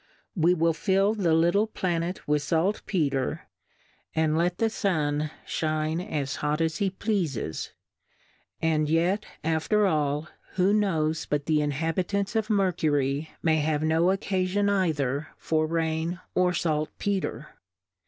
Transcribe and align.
We 0.35 0.55
will 0.55 0.73
fill 0.73 1.13
the 1.13 1.29
Uttle 1.35 1.71
Pla 1.71 1.99
net 1.99 2.27
with 2.27 2.41
Salt 2.41 2.81
Peter, 2.87 3.41
and 4.15 4.35
let 4.35 4.57
the 4.57 4.67
Sun 4.71 5.29
fliine 5.45 6.01
F 6.01 6.07
5 6.09 6.09
as 6.09 6.09
io6 6.09 6.09
Difcourfes 6.09 6.09
on 6.09 6.09
the 6.09 6.17
as 6.17 6.35
hot 6.37 6.61
as 6.61 6.77
he 6.77 6.89
pleafes. 6.89 7.69
And 8.63 8.89
yet 8.89 9.25
after 9.43 9.85
all, 9.85 10.27
who 10.53 10.73
knows 10.73 11.27
but 11.27 11.45
the 11.45 11.61
Inhabitants 11.61 12.35
o( 12.35 12.41
Mer 12.49 12.71
cury 12.71 13.29
may 13.43 13.57
have 13.57 13.83
no 13.83 14.05
occafion 14.05 14.71
either 14.71 15.27
for 15.37 15.67
Rain, 15.67 16.19
or 16.33 16.51
Salt 16.51 16.89
Peter 16.97 17.49